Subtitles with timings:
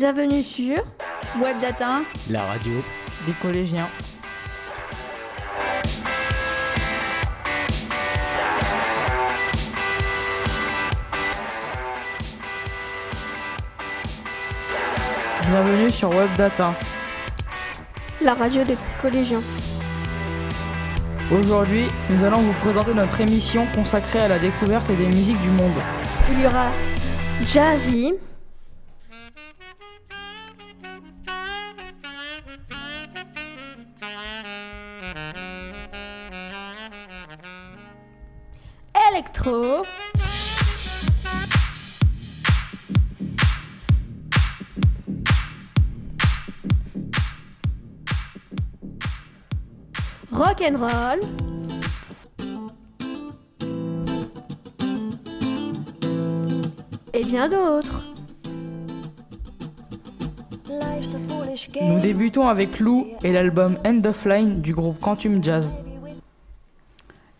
[0.00, 0.76] Bienvenue sur
[1.42, 2.00] Web Data,
[2.30, 2.80] la radio
[3.26, 3.90] des collégiens.
[15.46, 16.78] Bienvenue sur Web Data,
[18.22, 19.42] la radio des collégiens.
[21.30, 25.78] Aujourd'hui, nous allons vous présenter notre émission consacrée à la découverte des musiques du monde.
[26.30, 26.72] Il y aura
[27.44, 28.14] Jazzy,
[50.40, 51.20] rock and roll,
[57.12, 58.06] et bien d'autres.
[61.82, 65.76] Nous débutons avec Lou et l'album End of Line du groupe Quantum Jazz.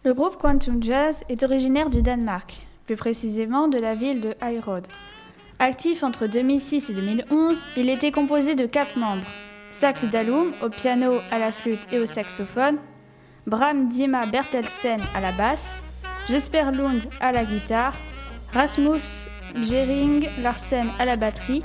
[0.04, 4.86] Le groupe Quantum Jazz est originaire du Danemark, plus précisément de la ville de Road.
[5.58, 9.24] Actif entre 2006 et 2011, il était composé de quatre membres
[9.72, 12.78] Sax Dalum au piano, à la flûte et au saxophone,
[13.46, 15.82] Bram Dima Bertelsen à la basse,
[16.28, 17.94] Jesper Lund à la guitare,
[18.52, 19.00] Rasmus
[19.56, 21.62] Gering Larsen à la batterie.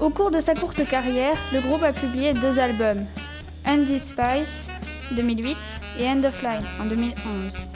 [0.00, 3.04] Au cours de sa courte carrière, le groupe a publié deux albums,
[3.66, 4.66] Andy Spice
[5.12, 5.56] 2008
[6.00, 7.68] et End of Line en 2011.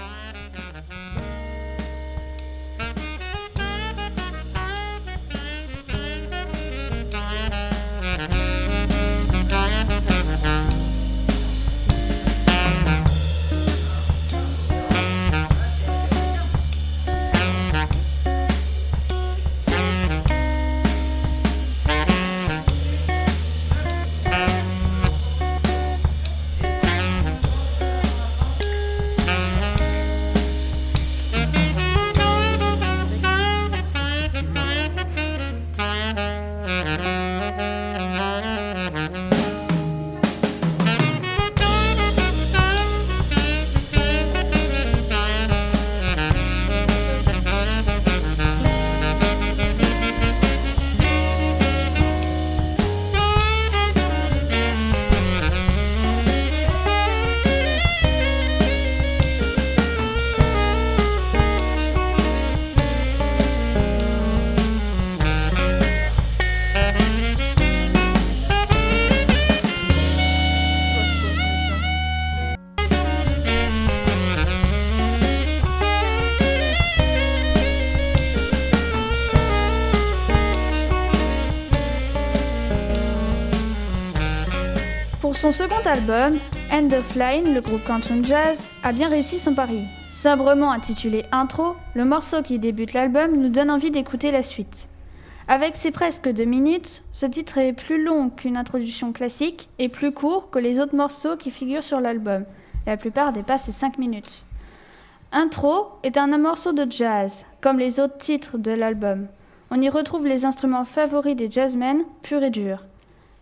[85.47, 86.35] Son second album,
[86.73, 89.85] End of Line, le groupe Quantum Jazz a bien réussi son pari.
[90.11, 94.89] Sabrement intitulé Intro, le morceau qui débute l'album nous donne envie d'écouter la suite.
[95.47, 100.11] Avec ses presque deux minutes, ce titre est plus long qu'une introduction classique et plus
[100.11, 102.45] court que les autres morceaux qui figurent sur l'album.
[102.85, 104.45] La plupart dépassent les 5 minutes.
[105.31, 109.29] Intro est un morceau de jazz, comme les autres titres de l'album.
[109.71, 112.83] On y retrouve les instruments favoris des jazzmen, purs et durs.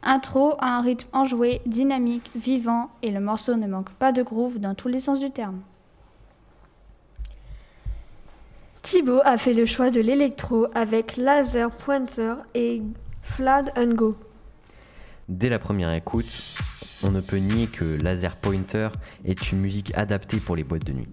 [0.07, 4.59] Intro a un rythme enjoué, dynamique, vivant et le morceau ne manque pas de groove
[4.59, 5.61] dans tous les sens du terme.
[8.83, 12.83] Thibaut a fait le choix de l'électro avec Laser Pointer et
[13.23, 14.15] Flad and Go.
[15.31, 16.59] Dès la première écoute,
[17.03, 18.91] on ne peut nier que Laser Pointer
[19.25, 21.09] est une musique adaptée pour les boîtes de nuit.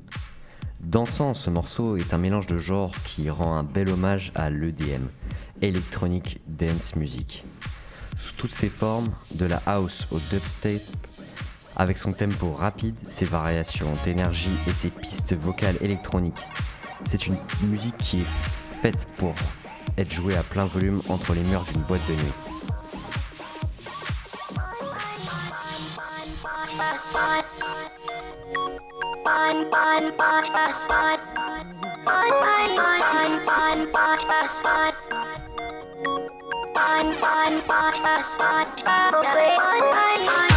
[0.81, 5.07] Dansant, ce morceau est un mélange de genres qui rend un bel hommage à l'EDM,
[5.61, 7.45] Electronic Dance Music
[8.21, 10.81] sous toutes ses formes, de la house au dubstep,
[11.75, 16.39] avec son tempo rapide, ses variations d'énergie et ses pistes vocales électroniques.
[17.09, 19.33] C'est une musique qui est faite pour
[19.97, 22.33] être jouée à plein volume entre les murs d'une boîte de nuit.
[36.77, 40.50] on on on fun, fun, fun, fun, fun, spot,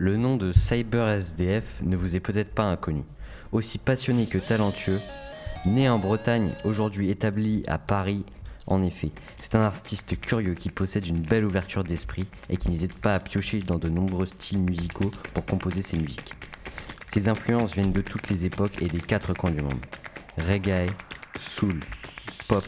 [0.00, 3.04] le nom de Cyber SDF ne vous est peut-être pas inconnu.
[3.52, 4.98] Aussi passionné que talentueux,
[5.66, 8.24] né en Bretagne, aujourd'hui établi à Paris,
[8.66, 12.94] en effet, c'est un artiste curieux qui possède une belle ouverture d'esprit et qui n'hésite
[12.94, 16.32] pas à piocher dans de nombreux styles musicaux pour composer ses musiques.
[17.12, 19.84] Ses influences viennent de toutes les époques et des quatre coins du monde.
[20.48, 20.88] Reggae,
[21.38, 21.78] soul,
[22.48, 22.64] pop,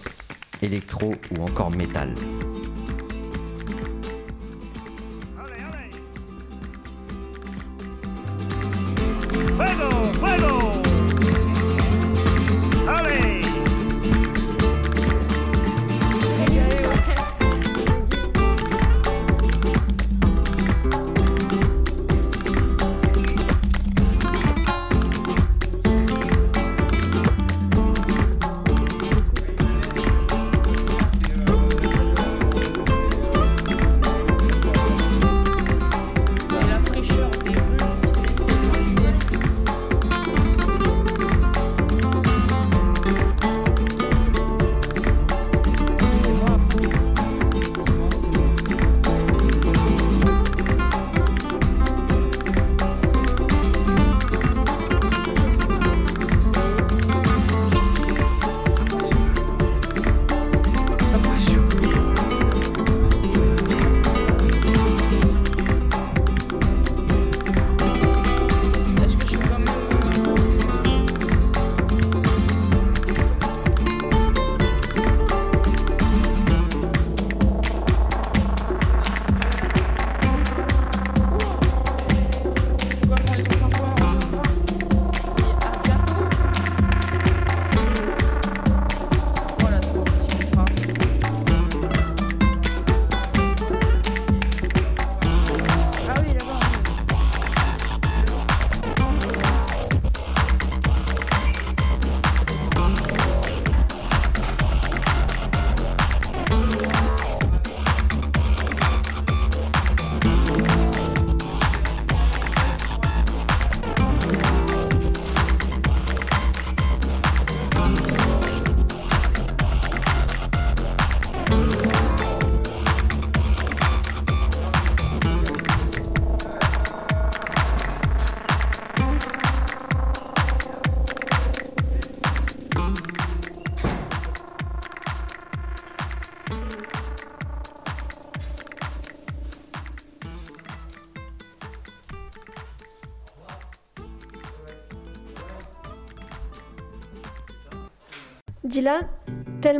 [0.60, 2.14] électro ou encore métal.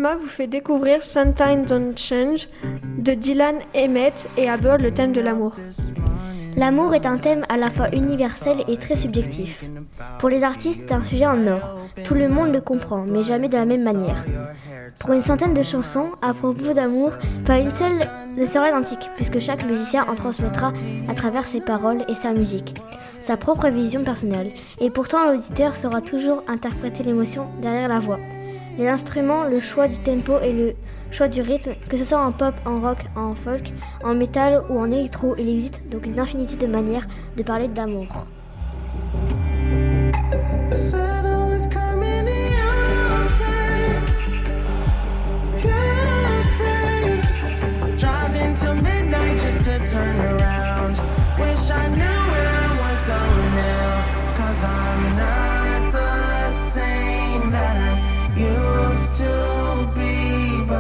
[0.03, 2.49] Vous fait découvrir Sometimes Don't Change
[2.99, 5.55] de Dylan Emmett et aborde le thème de l'amour.
[6.57, 9.65] L'amour est un thème à la fois universel et très subjectif.
[10.19, 11.79] Pour les artistes, c'est un sujet en or.
[12.03, 14.25] Tout le monde le comprend, mais jamais de la même manière.
[15.01, 17.13] Pour une centaine de chansons à propos d'amour,
[17.47, 18.01] pas une seule
[18.37, 20.73] ne sera identique, puisque chaque musicien en transmettra
[21.09, 22.75] à travers ses paroles et sa musique,
[23.23, 24.51] sa propre vision personnelle.
[24.81, 28.19] Et pourtant, l'auditeur saura toujours interpréter l'émotion derrière la voix.
[28.79, 30.75] Les instruments, le choix du tempo et le
[31.11, 34.79] choix du rythme, que ce soit en pop, en rock, en folk, en métal ou
[34.79, 38.27] en électro, il existe donc une infinité de manières de parler d'amour.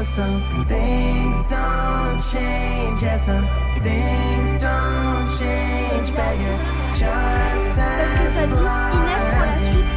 [0.02, 3.02] But some things don't change.
[3.02, 3.46] Yeah, some
[3.84, 6.58] things don't change, but you're
[6.96, 9.08] just as blind
[9.46, 9.92] as you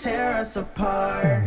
[0.00, 1.44] tear us apart.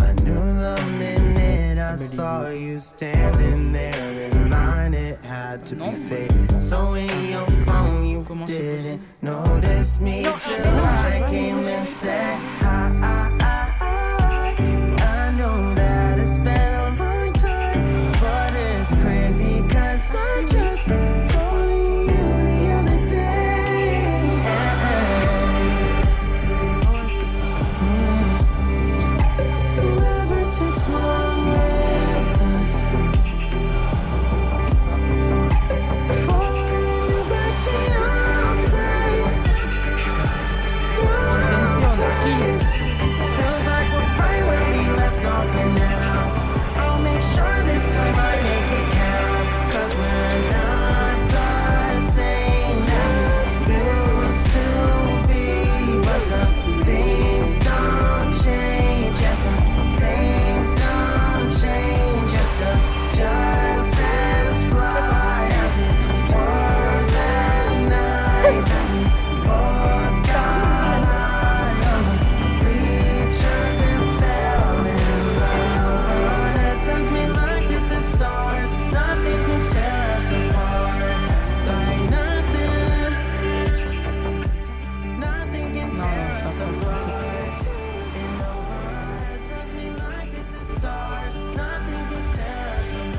[0.00, 5.90] I knew the minute I saw you standing there in line, it had to be
[5.90, 6.30] fake.
[6.60, 13.17] So in your phone, you didn't notice me till I came and said, I,
[30.68, 31.17] makes love.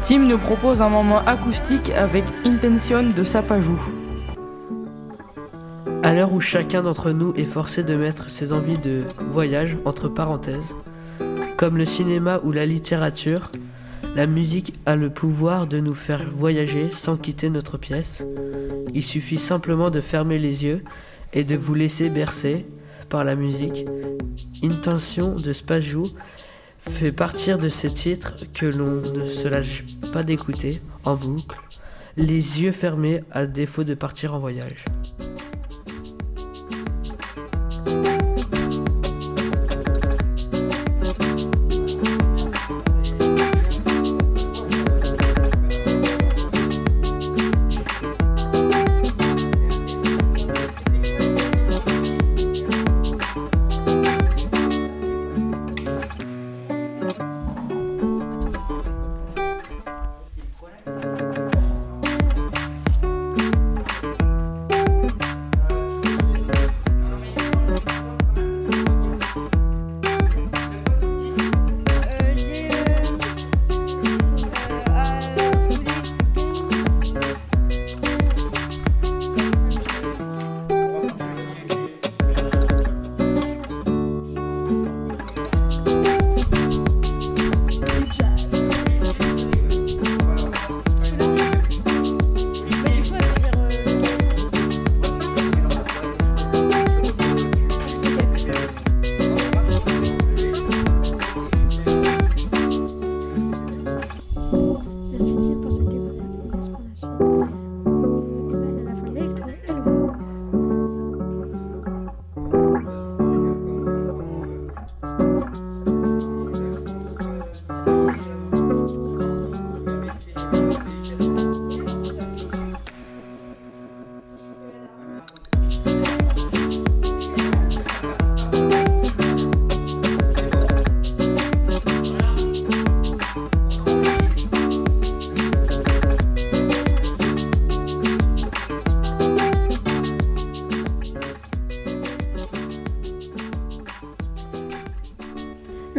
[0.09, 3.79] Tim nous propose un moment acoustique avec Intention de Sapajou.
[6.01, 10.07] À l'heure où chacun d'entre nous est forcé de mettre ses envies de voyage entre
[10.07, 10.73] parenthèses,
[11.57, 13.51] comme le cinéma ou la littérature,
[14.15, 18.23] la musique a le pouvoir de nous faire voyager sans quitter notre pièce.
[18.95, 20.83] Il suffit simplement de fermer les yeux
[21.33, 22.65] et de vous laisser bercer
[23.09, 23.85] par la musique.
[24.63, 26.01] Intention de Spajou
[26.89, 31.55] fait partir de ces titres que l'on ne se lâche pas d'écouter en boucle,
[32.17, 34.83] les yeux fermés à défaut de partir en voyage.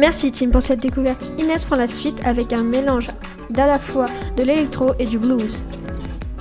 [0.01, 1.31] Merci Tim pour cette découverte.
[1.37, 3.05] Inès prend la suite avec un mélange
[3.51, 5.63] d'à la fois de l'électro et du blues.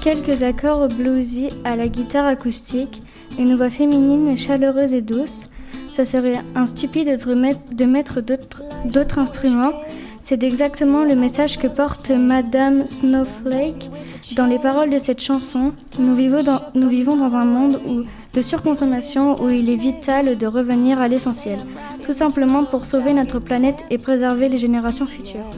[0.02, 3.02] Quelques accords bluesy à la guitare acoustique,
[3.38, 5.50] une voix féminine chaleureuse et douce.
[5.93, 9.75] Ça serait un stupide de mettre d'autres instruments.
[10.23, 13.90] C'est exactement le message que porte Madame Snowflake
[14.37, 15.75] dans les paroles de cette chanson.
[15.99, 17.79] Nous vivons dans, un monde
[18.33, 21.59] de surconsommation où il est vital de revenir à l'essentiel
[22.11, 25.49] tout simplement pour sauver notre planète et préserver les générations futures.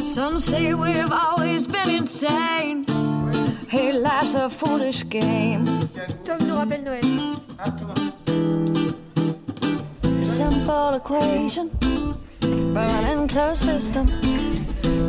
[0.00, 2.86] Some say we've always been insane.
[3.68, 5.64] Hey, life's a foolish game.
[6.24, 7.02] Tom nous rappelle Noël.
[10.22, 11.68] Simple equation,
[12.72, 14.06] running closed system.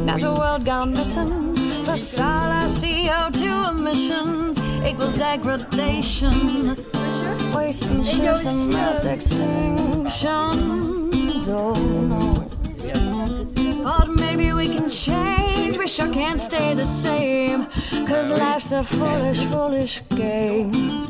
[0.03, 1.53] Now the world gone missing.
[1.83, 6.75] Plus all our CO2 emissions equals degradation.
[7.73, 10.21] Wasting ships and mass extinctions.
[11.49, 11.73] Oh
[12.05, 12.35] no.
[13.83, 15.79] But maybe we can change.
[15.79, 17.65] We sure can't stay the same.
[18.05, 21.02] Cause life's a foolish, foolish game.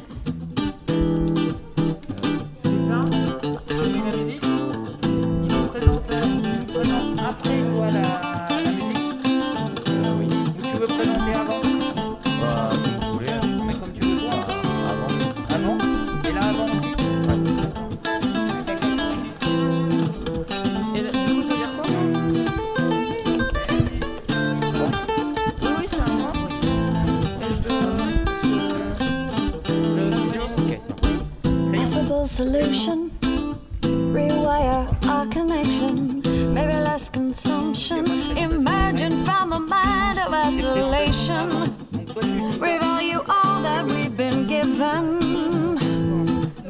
[32.34, 33.12] Solution.
[33.82, 36.20] Rewire our connection.
[36.52, 38.08] Maybe less consumption.
[38.36, 41.48] Imagine from a mind of isolation.
[42.58, 45.20] Revalue all that we've been given.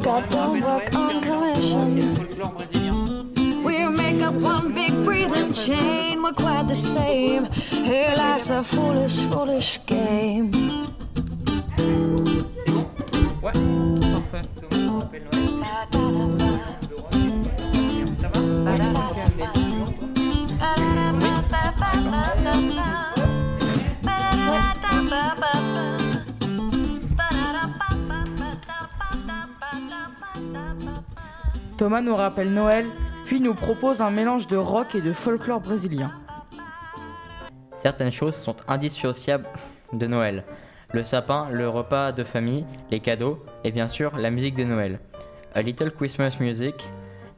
[0.01, 1.89] God don't work on commission.
[3.63, 6.22] We make up one big breathing chain.
[6.22, 7.46] We're quite the same.
[7.88, 10.51] Hey, life's a foolish, foolish game.
[31.78, 32.86] Thomas nous rappelle Noël,
[33.26, 36.12] puis nous propose un mélange de rock et de folklore brésilien.
[37.76, 39.48] certaines choses sont indissociables
[39.91, 40.46] de Noël.
[40.93, 44.99] Le sapin, le repas de famille, les cadeaux et bien sûr la musique de Noël.
[45.56, 46.75] A Little Christmas Music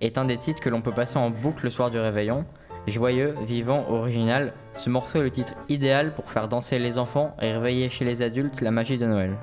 [0.01, 2.45] est un des titres que l'on peut passer en boucle le soir du réveillon.
[2.85, 7.53] Joyeux, vivant, original, ce morceau est le titre idéal pour faire danser les enfants et
[7.53, 9.37] réveiller chez les adultes la magie de Noël.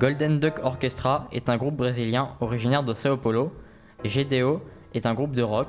[0.00, 3.52] Golden Duck Orchestra est un groupe brésilien originaire de Sao Paulo.
[4.04, 4.60] GDO
[4.92, 5.68] est un groupe de rock,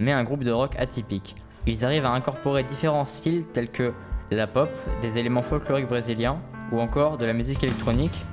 [0.00, 1.36] mais un groupe de rock atypique.
[1.66, 3.92] Ils arrivent à incorporer différents styles tels que
[4.32, 4.70] la pop,
[5.02, 6.38] des éléments folkloriques brésiliens
[6.72, 8.24] ou encore de la musique électronique.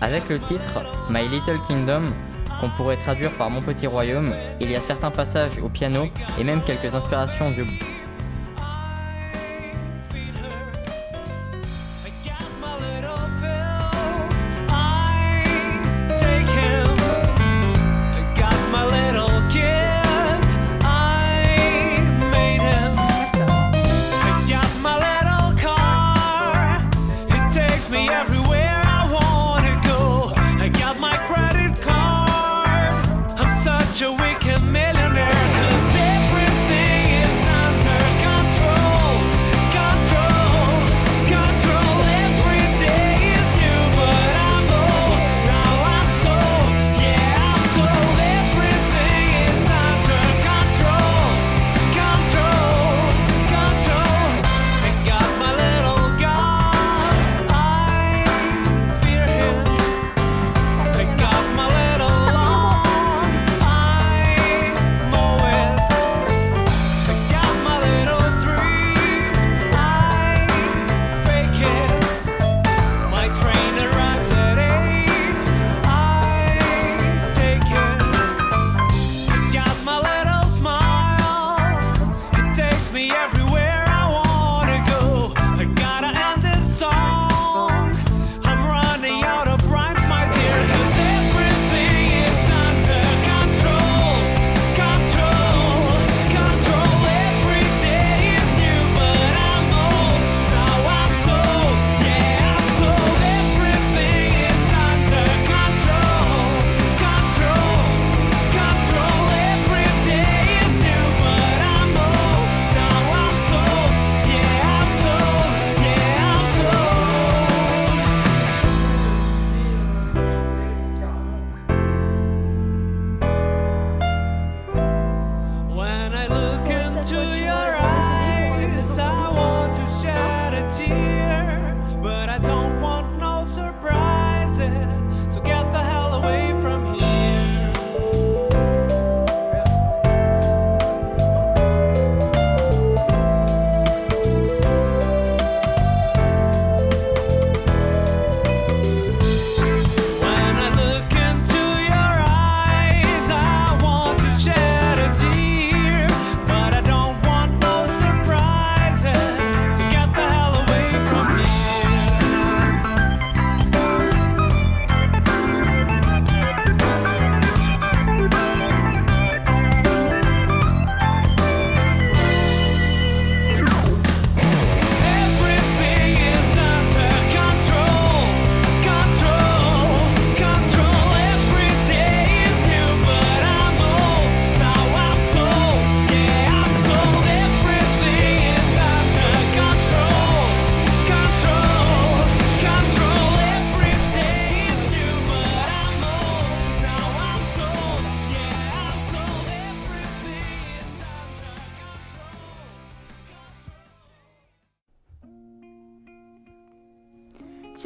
[0.00, 2.02] Avec le titre My Little Kingdom,
[2.60, 6.06] qu'on pourrait traduire par Mon Petit Royaume, il y a certains passages au piano
[6.40, 7.64] et même quelques inspirations du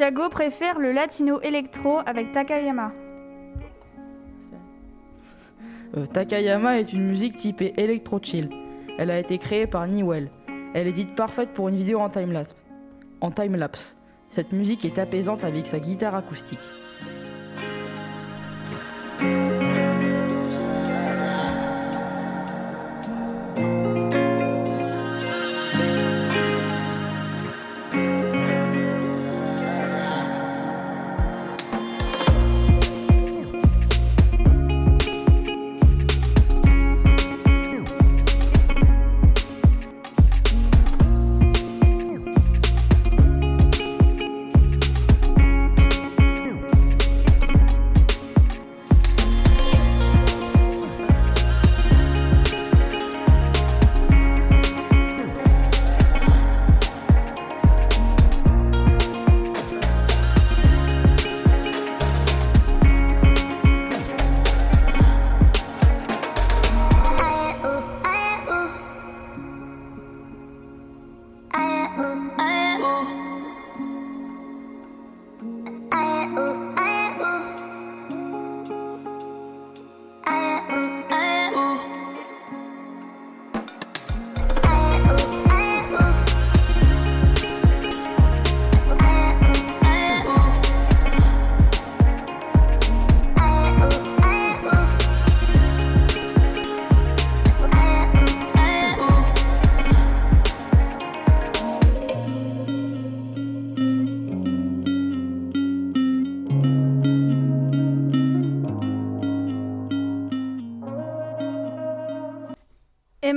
[0.01, 2.91] Thiago préfère le latino électro avec Takayama.
[5.95, 8.49] Euh, Takayama est une musique typée electro chill.
[8.97, 10.31] Elle a été créée par Newell.
[10.73, 12.55] Elle est dite parfaite pour une vidéo en time-lapse.
[13.21, 13.95] En time-lapse.
[14.29, 16.57] Cette musique est apaisante avec sa guitare acoustique.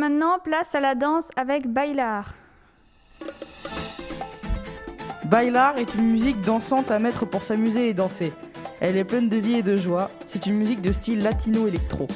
[0.05, 2.35] Maintenant, place à la danse avec Bailar.
[5.25, 8.35] Bailar est une musique dansante à mettre pour s'amuser et danser.
[8.83, 10.11] Elle est pleine de vie et de joie.
[10.27, 12.07] C'est une musique de style latino-électro.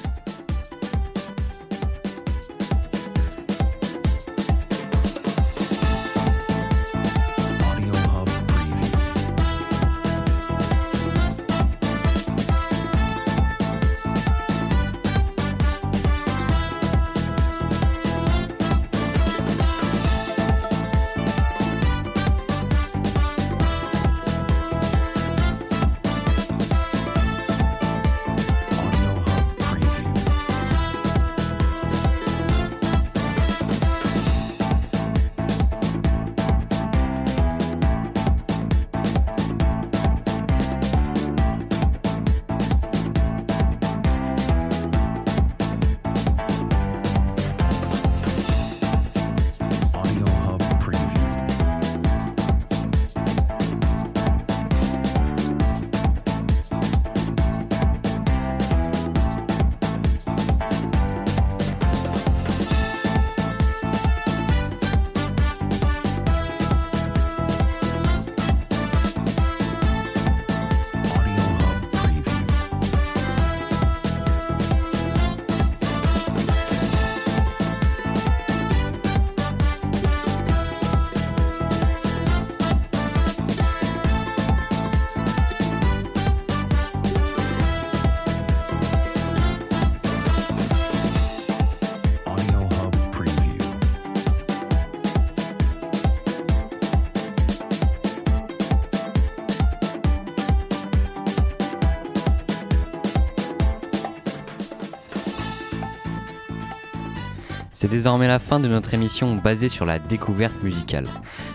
[107.89, 111.07] C'est désormais la fin de notre émission basée sur la découverte musicale.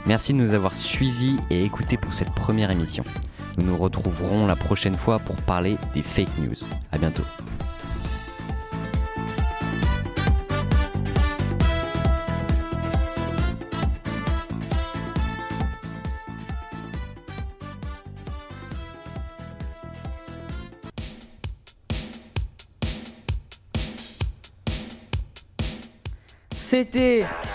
[0.08, 3.04] Merci de nous avoir suivis et écoutés pour cette première émission.
[3.58, 6.56] Nous nous retrouverons la prochaine fois pour parler des fake news.
[6.92, 7.22] À bientôt.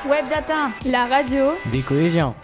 [0.09, 0.71] Web Data.
[0.87, 1.51] La radio.
[1.71, 2.35] Des collégiens.